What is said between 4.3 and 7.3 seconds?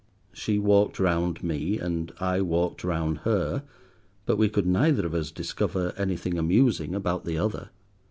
we could neither of us discover anything amusing about